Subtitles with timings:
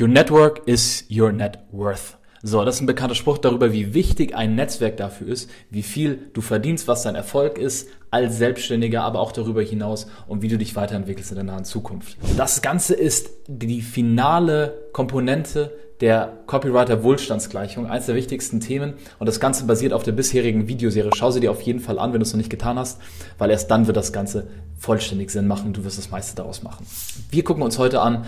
[0.00, 2.18] Your network is your net worth.
[2.44, 6.30] So, das ist ein bekannter Spruch darüber, wie wichtig ein Netzwerk dafür ist, wie viel
[6.34, 10.56] du verdienst, was dein Erfolg ist als Selbstständiger, aber auch darüber hinaus und wie du
[10.56, 12.16] dich weiterentwickelst in der nahen Zukunft.
[12.36, 18.94] Das Ganze ist die finale Komponente der Copywriter-Wohlstandsgleichung, eines der wichtigsten Themen.
[19.18, 21.10] Und das Ganze basiert auf der bisherigen Videoserie.
[21.16, 23.00] Schau sie dir auf jeden Fall an, wenn du es noch nicht getan hast,
[23.38, 24.46] weil erst dann wird das Ganze
[24.78, 26.86] vollständig Sinn machen und du wirst das meiste daraus machen.
[27.32, 28.26] Wir gucken uns heute an,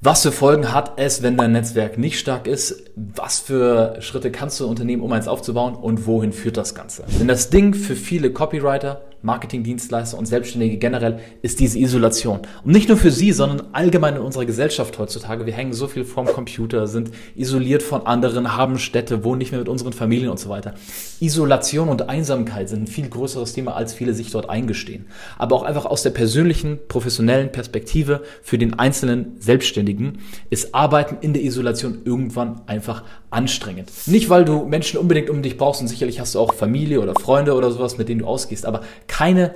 [0.00, 2.90] was für Folgen hat es, wenn dein Netzwerk nicht stark ist?
[2.94, 5.74] Was für Schritte kannst du unternehmen, um eins aufzubauen?
[5.74, 7.04] Und wohin führt das Ganze?
[7.18, 12.40] Denn das Ding für viele Copywriter Marketingdienstleister und Selbstständige generell, ist diese Isolation.
[12.62, 15.46] Und nicht nur für sie, sondern allgemein in unserer Gesellschaft heutzutage.
[15.46, 19.60] Wir hängen so viel vorm Computer, sind isoliert von anderen, haben Städte, wohnen nicht mehr
[19.60, 20.74] mit unseren Familien und so weiter.
[21.20, 25.06] Isolation und Einsamkeit sind ein viel größeres Thema, als viele sich dort eingestehen.
[25.38, 30.18] Aber auch einfach aus der persönlichen, professionellen Perspektive für den einzelnen Selbstständigen
[30.50, 33.90] ist Arbeiten in der Isolation irgendwann einfach anstrengend.
[34.06, 37.14] Nicht, weil du Menschen unbedingt um dich brauchst und sicherlich hast du auch Familie oder
[37.14, 38.82] Freunde oder sowas, mit denen du ausgehst, aber
[39.16, 39.54] keine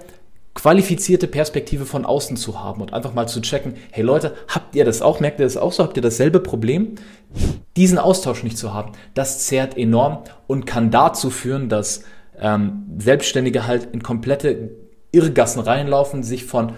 [0.54, 4.84] qualifizierte Perspektive von außen zu haben und einfach mal zu checken, hey Leute, habt ihr
[4.84, 6.94] das auch, merkt ihr das auch so, habt ihr dasselbe Problem?
[7.76, 12.04] Diesen Austausch nicht zu haben, das zehrt enorm und kann dazu führen, dass
[12.40, 14.70] ähm, Selbstständige halt in komplette
[15.10, 16.74] Irrgassen reinlaufen, sich von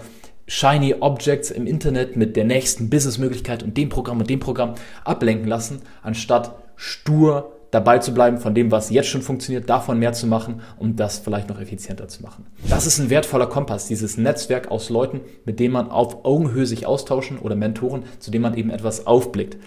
[0.47, 5.47] shiny Objects im Internet mit der nächsten Businessmöglichkeit und dem Programm und dem Programm ablenken
[5.47, 10.27] lassen, anstatt stur dabei zu bleiben von dem, was jetzt schon funktioniert, davon mehr zu
[10.27, 12.45] machen, um das vielleicht noch effizienter zu machen.
[12.69, 16.85] Das ist ein wertvoller Kompass, dieses Netzwerk aus Leuten, mit denen man auf Augenhöhe sich
[16.85, 19.57] austauschen oder Mentoren, zu denen man eben etwas aufblickt.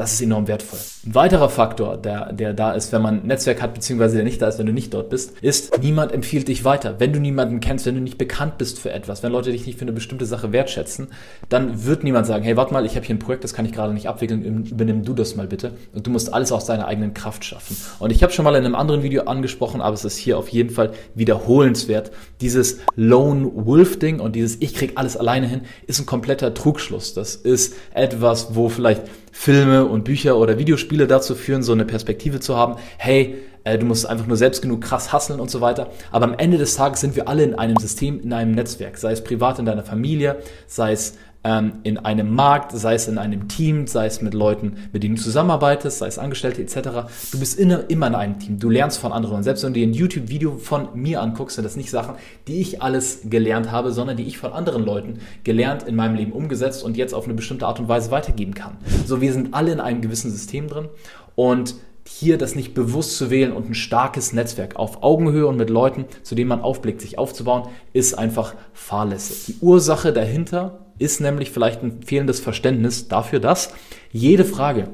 [0.00, 0.78] Das ist enorm wertvoll.
[1.04, 4.40] Ein weiterer Faktor, der, der da ist, wenn man ein Netzwerk hat, beziehungsweise der nicht
[4.40, 6.94] da ist, wenn du nicht dort bist, ist, niemand empfiehlt dich weiter.
[6.98, 9.78] Wenn du niemanden kennst, wenn du nicht bekannt bist für etwas, wenn Leute dich nicht
[9.78, 11.08] für eine bestimmte Sache wertschätzen,
[11.50, 13.72] dann wird niemand sagen, hey, warte mal, ich habe hier ein Projekt, das kann ich
[13.72, 15.72] gerade nicht abwickeln, übernimm du das mal bitte.
[15.92, 17.76] Und du musst alles aus deiner eigenen Kraft schaffen.
[17.98, 20.48] Und ich habe schon mal in einem anderen Video angesprochen, aber es ist hier auf
[20.48, 22.10] jeden Fall wiederholenswert.
[22.40, 27.12] Dieses Lone Wolf Ding und dieses Ich krieg alles alleine hin, ist ein kompletter Trugschluss.
[27.12, 32.40] Das ist etwas, wo vielleicht Filme und Bücher oder Videospiele dazu führen, so eine Perspektive
[32.40, 35.88] zu haben, hey, äh, du musst einfach nur selbst genug krass hasseln und so weiter.
[36.10, 39.12] Aber am Ende des Tages sind wir alle in einem System, in einem Netzwerk, sei
[39.12, 40.36] es privat in deiner Familie,
[40.66, 44.76] sei es ähm, in einem Markt, sei es in einem Team, sei es mit Leuten,
[44.92, 47.08] mit denen du zusammenarbeitest, sei es Angestellte etc.
[47.32, 48.58] Du bist in, immer in einem Team.
[48.58, 49.36] Du lernst von anderen.
[49.36, 52.60] Und selbst wenn du dir ein YouTube-Video von mir anguckst, sind das nicht Sachen, die
[52.60, 56.84] ich alles gelernt habe, sondern die ich von anderen Leuten gelernt, in meinem Leben umgesetzt
[56.84, 58.76] und jetzt auf eine bestimmte Art und Weise weitergeben kann.
[59.06, 60.88] So, wir sind alle in einem gewissen System drin
[61.34, 61.74] und
[62.18, 66.06] hier das nicht bewusst zu wählen und ein starkes Netzwerk auf Augenhöhe und mit Leuten,
[66.22, 69.46] zu denen man aufblickt, sich aufzubauen, ist einfach fahrlässig.
[69.46, 73.72] Die Ursache dahinter ist nämlich vielleicht ein fehlendes Verständnis dafür, dass
[74.10, 74.88] jede Frage,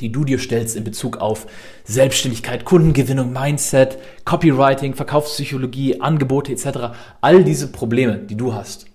[0.00, 1.46] die du dir stellst in Bezug auf
[1.84, 8.86] Selbstständigkeit, Kundengewinnung, Mindset, Copywriting, Verkaufspsychologie, Angebote etc., all diese Probleme, die du hast,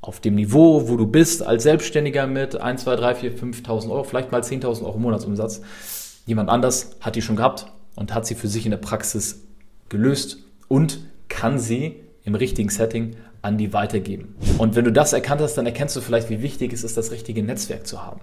[0.00, 4.04] auf dem Niveau, wo du bist als Selbstständiger mit 1, 2, 3, 4, 5.000 Euro,
[4.04, 5.62] vielleicht mal 10.000 Euro Monatsumsatz,
[6.28, 9.46] Jemand anders hat die schon gehabt und hat sie für sich in der Praxis
[9.88, 11.00] gelöst und
[11.30, 14.34] kann sie im richtigen Setting an die weitergeben.
[14.58, 17.12] Und wenn du das erkannt hast, dann erkennst du vielleicht, wie wichtig es ist, das
[17.12, 18.20] richtige Netzwerk zu haben.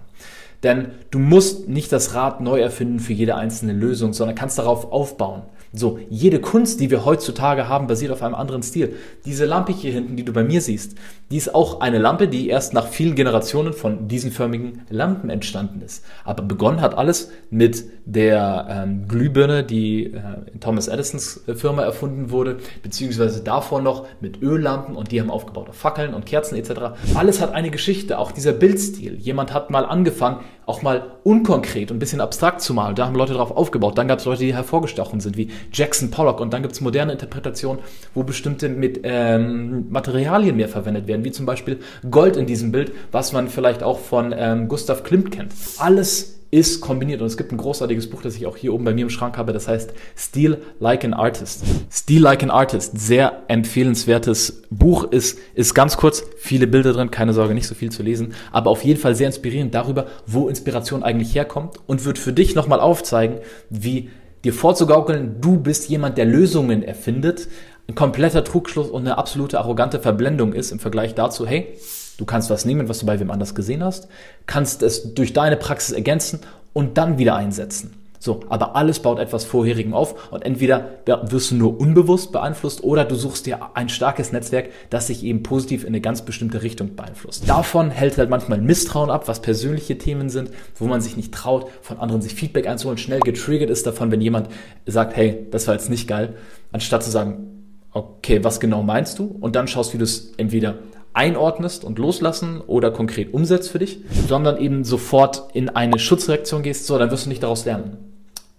[0.62, 4.92] Denn du musst nicht das Rad neu erfinden für jede einzelne Lösung, sondern kannst darauf
[4.92, 5.42] aufbauen.
[5.78, 8.94] So, jede Kunst, die wir heutzutage haben, basiert auf einem anderen Stil.
[9.26, 10.96] Diese Lampe hier hinten, die du bei mir siehst,
[11.30, 16.04] die ist auch eine Lampe, die erst nach vielen Generationen von diesenförmigen Lampen entstanden ist.
[16.24, 20.20] Aber begonnen hat alles mit der ähm, Glühbirne, die äh,
[20.52, 25.30] in Thomas Edisons äh, Firma erfunden wurde, beziehungsweise davor noch mit Öllampen und die haben
[25.30, 26.96] aufgebaut auf Fackeln und Kerzen etc.
[27.14, 29.16] Alles hat eine Geschichte, auch dieser Bildstil.
[29.16, 32.94] Jemand hat mal angefangen, auch mal unkonkret und ein bisschen abstrakt zu malen.
[32.94, 33.98] Da haben Leute darauf aufgebaut.
[33.98, 36.40] Dann gab es Leute, die hervorgestochen sind, wie Jackson Pollock.
[36.40, 37.82] Und dann gibt es moderne Interpretationen,
[38.14, 41.78] wo bestimmte mit, ähm, Materialien mehr verwendet werden, wie zum Beispiel
[42.10, 45.52] Gold in diesem Bild, was man vielleicht auch von ähm, Gustav Klimt kennt.
[45.78, 47.20] Alles ist kombiniert.
[47.20, 49.36] Und es gibt ein großartiges Buch, das ich auch hier oben bei mir im Schrank
[49.36, 51.64] habe, das heißt Steal Like an Artist.
[51.90, 57.32] Steal Like an Artist, sehr empfehlenswertes Buch, ist, ist ganz kurz, viele Bilder drin, keine
[57.32, 61.02] Sorge, nicht so viel zu lesen, aber auf jeden Fall sehr inspirierend darüber, wo Inspiration
[61.02, 63.38] eigentlich herkommt und wird für dich nochmal aufzeigen,
[63.68, 64.10] wie
[64.44, 67.48] dir vorzugaukeln, du bist jemand, der Lösungen erfindet,
[67.88, 71.76] ein kompletter Trugschluss und eine absolute arrogante Verblendung ist im Vergleich dazu, hey,
[72.16, 74.08] Du kannst was nehmen, was du bei wem anders gesehen hast,
[74.46, 76.40] kannst es durch deine Praxis ergänzen
[76.72, 77.94] und dann wieder einsetzen.
[78.18, 83.04] So, aber alles baut etwas Vorherigen auf und entweder wirst du nur unbewusst beeinflusst oder
[83.04, 86.96] du suchst dir ein starkes Netzwerk, das sich eben positiv in eine ganz bestimmte Richtung
[86.96, 87.48] beeinflusst.
[87.48, 91.70] Davon hält halt manchmal Misstrauen ab, was persönliche Themen sind, wo man sich nicht traut,
[91.82, 94.48] von anderen sich Feedback einzuholen, schnell getriggert ist davon, wenn jemand
[94.86, 96.34] sagt, hey, das war jetzt nicht geil,
[96.72, 97.56] anstatt zu sagen,
[97.92, 99.24] okay, was genau meinst du?
[99.40, 100.78] Und dann schaust, wie du es entweder
[101.16, 106.86] einordnest und loslassen oder konkret umsetzt für dich, sondern eben sofort in eine Schutzreaktion gehst,
[106.86, 107.96] so, dann wirst du nicht daraus lernen.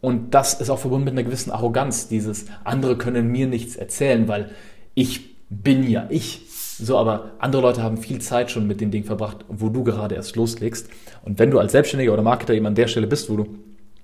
[0.01, 4.27] Und das ist auch verbunden mit einer gewissen Arroganz, dieses andere können mir nichts erzählen,
[4.27, 4.49] weil
[4.95, 6.41] ich bin ja ich.
[6.79, 10.15] So, aber andere Leute haben viel Zeit schon mit dem Ding verbracht, wo du gerade
[10.15, 10.89] erst loslegst.
[11.23, 13.47] Und wenn du als Selbstständiger oder Marketer eben an der Stelle bist, wo du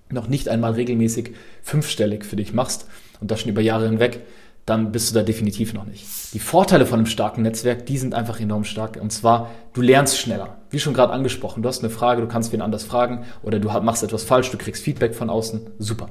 [0.09, 2.87] noch nicht einmal regelmäßig fünfstellig für dich machst
[3.19, 4.21] und das schon über Jahre hinweg,
[4.65, 6.05] dann bist du da definitiv noch nicht.
[6.33, 8.97] Die Vorteile von einem starken Netzwerk, die sind einfach enorm stark.
[9.01, 10.57] Und zwar, du lernst schneller.
[10.69, 13.67] Wie schon gerade angesprochen, du hast eine Frage, du kannst wen anders fragen oder du
[13.81, 15.61] machst etwas falsch, du kriegst Feedback von außen.
[15.79, 16.09] Super.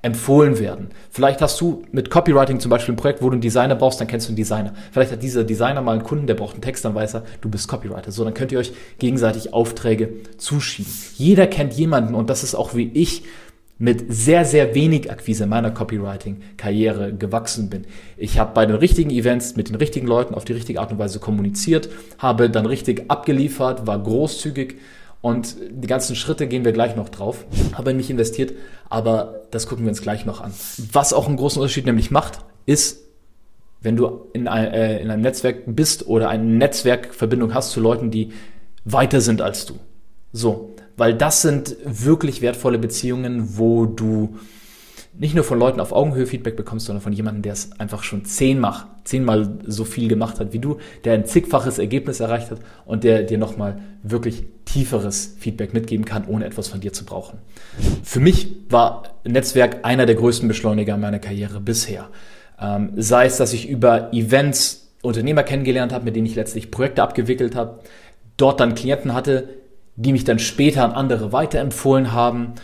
[0.00, 0.90] Empfohlen werden.
[1.10, 4.06] Vielleicht hast du mit Copywriting zum Beispiel ein Projekt, wo du einen Designer brauchst, dann
[4.06, 4.72] kennst du einen Designer.
[4.92, 7.48] Vielleicht hat dieser Designer mal einen Kunden, der braucht einen Text, dann weiß er, du
[7.48, 8.12] bist Copywriter.
[8.12, 10.92] So, dann könnt ihr euch gegenseitig Aufträge zuschieben.
[11.16, 13.24] Jeder kennt jemanden und das ist auch wie ich
[13.78, 17.86] mit sehr, sehr wenig Akquise meiner Copywriting-Karriere gewachsen bin.
[18.16, 20.98] Ich habe bei den richtigen Events mit den richtigen Leuten auf die richtige Art und
[20.98, 21.88] Weise kommuniziert,
[22.18, 24.76] habe dann richtig abgeliefert, war großzügig
[25.20, 27.44] und die ganzen Schritte gehen wir gleich noch drauf.
[27.74, 28.52] Habe in mich investiert,
[28.88, 30.52] aber das gucken wir uns gleich noch an.
[30.92, 33.04] Was auch einen großen Unterschied nämlich macht, ist,
[33.80, 38.10] wenn du in, ein, äh, in einem Netzwerk bist oder eine Netzwerkverbindung hast zu Leuten,
[38.10, 38.32] die
[38.84, 39.74] weiter sind als du.
[40.32, 44.36] So, weil das sind wirklich wertvolle Beziehungen, wo du
[45.18, 48.24] nicht nur von Leuten auf Augenhöhe Feedback bekommst, sondern von jemandem, der es einfach schon
[48.24, 53.02] zehnmal, zehnmal so viel gemacht hat wie du, der ein zigfaches Ergebnis erreicht hat und
[53.02, 57.38] der dir nochmal wirklich tieferes Feedback mitgeben kann, ohne etwas von dir zu brauchen.
[58.04, 62.08] Für mich war Netzwerk einer der größten Beschleuniger meiner Karriere bisher.
[62.60, 67.02] Ähm, sei es, dass ich über Events Unternehmer kennengelernt habe, mit denen ich letztlich Projekte
[67.02, 67.80] abgewickelt habe,
[68.36, 69.48] dort dann Klienten hatte,
[69.98, 72.54] die mich dann später an andere weiterempfohlen haben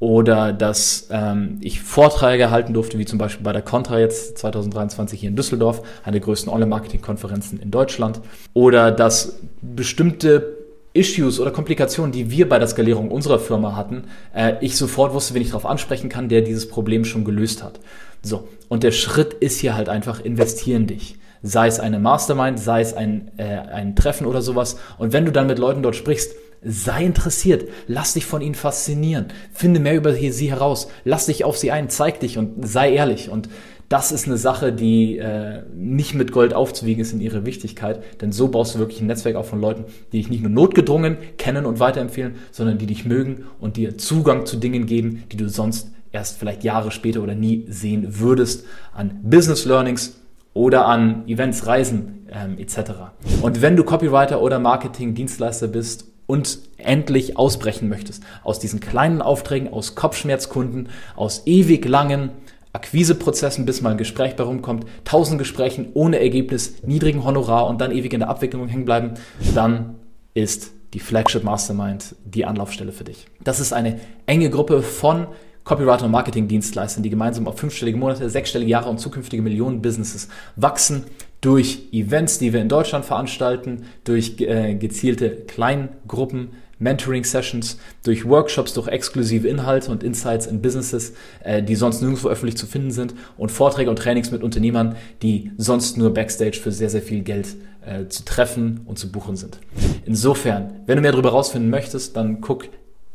[0.00, 5.20] oder dass ähm, ich Vorträge halten durfte, wie zum Beispiel bei der Contra jetzt 2023
[5.20, 8.20] hier in Düsseldorf, eine der größten Online-Marketing-Konferenzen in Deutschland,
[8.54, 10.56] oder dass bestimmte
[10.94, 14.04] Issues oder Komplikationen, die wir bei der Skalierung unserer Firma hatten,
[14.34, 17.80] äh, ich sofort wusste, wen ich darauf ansprechen kann, der dieses Problem schon gelöst hat.
[18.22, 21.16] So, und der Schritt ist hier halt einfach, investieren dich.
[21.42, 24.78] Sei es eine Mastermind, sei es ein, äh, ein Treffen oder sowas.
[24.96, 29.26] Und wenn du dann mit Leuten dort sprichst, Sei interessiert, lass dich von ihnen faszinieren,
[29.52, 33.30] finde mehr über sie heraus, lass dich auf sie ein, zeig dich und sei ehrlich.
[33.30, 33.48] Und
[33.88, 38.32] das ist eine Sache, die äh, nicht mit Gold aufzuwiegen ist in ihrer Wichtigkeit, denn
[38.32, 41.64] so baust du wirklich ein Netzwerk auf von Leuten, die dich nicht nur notgedrungen kennen
[41.64, 45.90] und weiterempfehlen, sondern die dich mögen und dir Zugang zu Dingen geben, die du sonst
[46.12, 50.20] erst vielleicht Jahre später oder nie sehen würdest, an Business Learnings
[50.52, 52.92] oder an Events, Reisen ähm, etc.
[53.40, 59.72] Und wenn du Copywriter oder Marketing-Dienstleister bist und endlich ausbrechen möchtest aus diesen kleinen Aufträgen,
[59.72, 62.30] aus Kopfschmerzkunden, aus ewig langen
[62.72, 67.90] Akquiseprozessen, bis mal ein Gespräch bei rumkommt, tausend Gesprächen ohne Ergebnis, niedrigen Honorar und dann
[67.90, 69.14] ewig in der Abwicklung hängen bleiben,
[69.54, 69.96] dann
[70.34, 73.26] ist die Flagship Mastermind die Anlaufstelle für dich.
[73.42, 75.26] Das ist eine enge Gruppe von
[75.64, 81.04] Copywriter und Marketingdienstleistern, die gemeinsam auf fünfstellige Monate, sechsstellige Jahre und zukünftige Millionen Businesses wachsen
[81.40, 86.48] durch Events, die wir in Deutschland veranstalten, durch äh, gezielte Kleingruppen,
[86.80, 92.56] Mentoring-Sessions, durch Workshops, durch exklusive Inhalte und Insights in Businesses, äh, die sonst nirgendwo öffentlich
[92.56, 96.90] zu finden sind und Vorträge und Trainings mit Unternehmern, die sonst nur Backstage für sehr,
[96.90, 99.58] sehr viel Geld äh, zu treffen und zu buchen sind.
[100.06, 102.68] Insofern, wenn du mehr darüber herausfinden möchtest, dann guck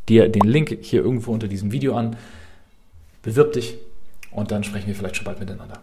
[0.09, 2.17] dir den Link hier irgendwo unter diesem Video an
[3.23, 3.77] bewirb dich
[4.31, 5.81] und dann sprechen wir vielleicht schon bald miteinander.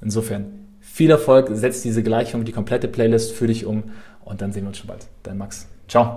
[0.00, 0.57] Insofern
[0.90, 3.84] viel Erfolg, setz diese Gleichung, die komplette Playlist für dich um
[4.24, 5.06] und dann sehen wir uns schon bald.
[5.22, 5.68] Dein Max.
[5.86, 6.16] Ciao.